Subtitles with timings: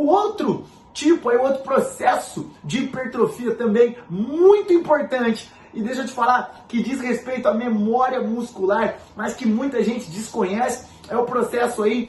[0.00, 0.64] O outro
[0.94, 5.52] tipo, aí, outro processo de hipertrofia também muito importante.
[5.74, 10.10] E deixa eu te falar que diz respeito à memória muscular, mas que muita gente
[10.10, 12.08] desconhece, é o processo aí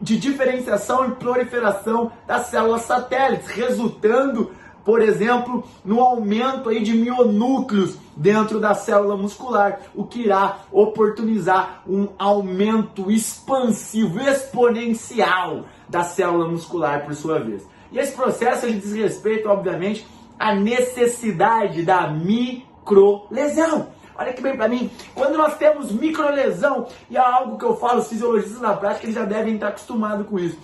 [0.00, 4.54] de diferenciação e proliferação das células satélites, resultando,
[4.84, 11.82] por exemplo, no aumento aí de mionúcleos dentro da célula muscular, o que irá oportunizar
[11.86, 17.66] um aumento expansivo, exponencial da célula muscular por sua vez.
[17.92, 20.06] E esse processo ele diz respeito, obviamente,
[20.38, 23.88] à necessidade da microlesão.
[24.16, 28.00] Olha que bem para mim, quando nós temos microlesão, e é algo que eu falo,
[28.00, 30.58] os fisiologistas na prática eles já devem estar acostumados com isso.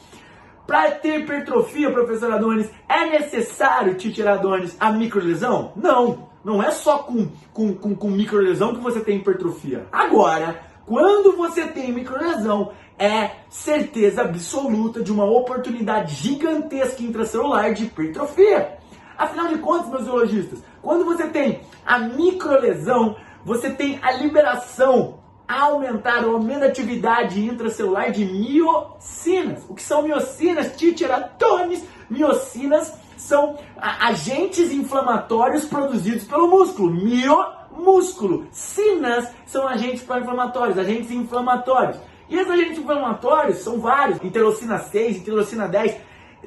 [0.66, 5.72] Para ter hipertrofia, professor Adonis, é necessário, Titi Adonis, a microlesão?
[5.76, 9.86] Não, não é só com, com, com, com microlesão que você tem hipertrofia.
[9.92, 18.78] Agora, quando você tem microlesão, é certeza absoluta de uma oportunidade gigantesca intracelular de hipertrofia.
[19.16, 26.24] Afinal de contas, meus biologistas, quando você tem a microlesão, você tem a liberação, aumentar
[26.24, 29.64] o aumento da atividade intracelular de miocinas.
[29.68, 30.76] O que são miocinas?
[30.76, 31.84] Titiratones.
[32.08, 36.92] Miocinas são agentes inflamatórios produzidos pelo músculo.
[36.92, 38.46] Mio, músculo.
[38.50, 41.96] Sinas são agentes pró-inflamatórios, agentes inflamatórios.
[42.28, 45.96] E esses agentes inflamatórios são vários, interleucina 6, interleucina 10,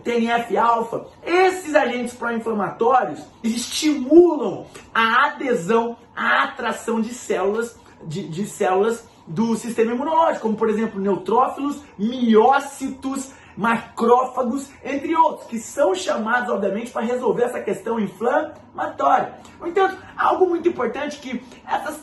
[0.03, 1.05] TNF-alfa.
[1.25, 9.93] Esses agentes pró-inflamatórios estimulam a adesão, a atração de células, de, de células do sistema
[9.93, 17.43] imunológico, como por exemplo neutrófilos, miócitos, macrófagos, entre outros, que são chamados, obviamente, para resolver
[17.43, 19.33] essa questão inflamatória.
[19.59, 22.01] No entanto, algo muito importante é que essas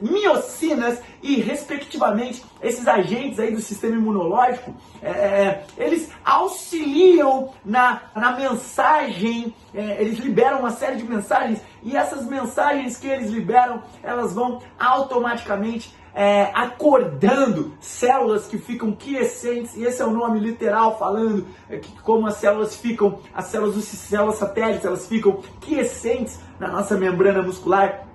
[0.00, 8.32] miocinas e, respectivamente, esses agentes aí do sistema imunológico, é, é, eles auxiliam na, na
[8.32, 14.32] mensagem, é, eles liberam uma série de mensagens e essas mensagens que eles liberam, elas
[14.32, 21.46] vão automaticamente é, acordando células que ficam quiescentes, e esse é o nome literal falando,
[21.68, 26.68] é, que, como as células ficam, as células dos células satélites, elas ficam quiescentes na
[26.68, 28.06] nossa membrana muscular.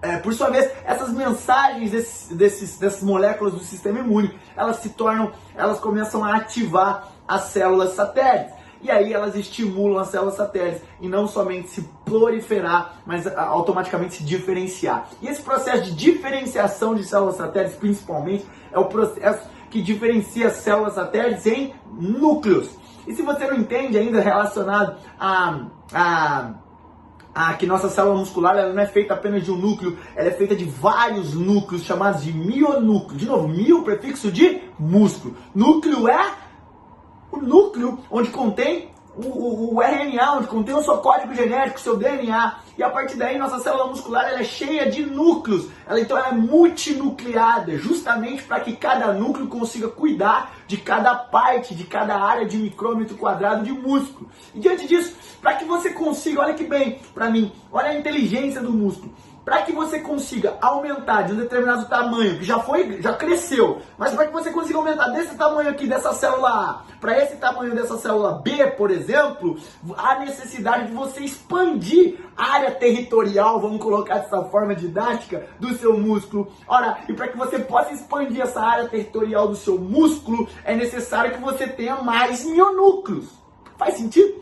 [0.00, 1.90] É, por sua vez, essas mensagens
[2.30, 7.94] desses, dessas moléculas do sistema imune, elas se tornam, elas começam a ativar as células
[7.94, 13.42] satélites e aí elas estimulam as células satélites e não somente se proliferar, mas ah,
[13.42, 15.08] automaticamente se diferenciar.
[15.22, 20.54] E esse processo de diferenciação de células satélites, principalmente, é o processo que diferencia as
[20.54, 22.70] células satélites em núcleos.
[23.06, 26.50] E se você não entende ainda relacionado a, a
[27.34, 30.32] a que nossa célula muscular ela não é feita apenas de um núcleo, ela é
[30.32, 33.18] feita de vários núcleos chamados de mionúcleo.
[33.18, 35.36] De novo, mio, prefixo de músculo.
[35.54, 36.34] Núcleo é
[37.32, 41.82] o núcleo onde contém o, o, o, RNA, onde contém o seu código genético, o
[41.82, 42.56] seu DNA.
[42.78, 45.68] E a partir daí, nossa célula muscular ela é cheia de núcleos.
[45.86, 51.74] Ela então ela é multinucleada, justamente para que cada núcleo consiga cuidar de cada parte,
[51.74, 54.30] de cada área de micrômetro quadrado de músculo.
[54.54, 58.62] E diante disso, para que você consiga, olha que bem para mim, olha a inteligência
[58.62, 59.12] do músculo
[59.44, 64.14] para que você consiga aumentar de um determinado tamanho, que já foi, já cresceu, mas
[64.14, 67.96] para que você consiga aumentar desse tamanho aqui, dessa célula A, para esse tamanho dessa
[67.98, 69.58] célula B, por exemplo,
[69.96, 75.98] há necessidade de você expandir a área territorial, vamos colocar dessa forma didática, do seu
[75.98, 76.52] músculo.
[76.66, 81.32] Ora, e para que você possa expandir essa área territorial do seu músculo, é necessário
[81.32, 83.26] que você tenha mais mionúcleos.
[83.76, 84.40] Faz sentido?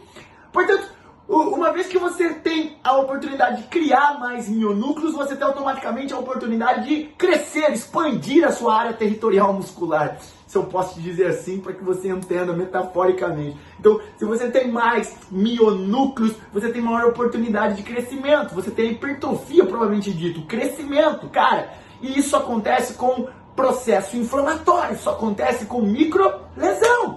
[0.53, 1.00] Portanto,
[1.31, 6.19] uma vez que você tem a oportunidade de criar mais mionúcleos, você tem automaticamente a
[6.19, 10.19] oportunidade de crescer, expandir a sua área territorial muscular.
[10.47, 13.57] Se eu posso te dizer assim, para que você entenda metaforicamente.
[13.79, 18.53] Então, se você tem mais mionúcleos, você tem maior oportunidade de crescimento.
[18.53, 21.73] Você tem hipertrofia, provavelmente dito, crescimento, cara.
[22.03, 27.10] E isso acontece com processo inflamatório, isso acontece com microlesão.